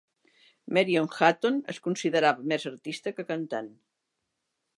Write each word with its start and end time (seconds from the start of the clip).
Marion 0.77 1.09
Hutton 1.17 1.59
es 1.75 1.81
considerava 1.89 2.47
més 2.53 2.67
artista 2.73 3.15
que 3.19 3.27
cantant. 3.33 3.71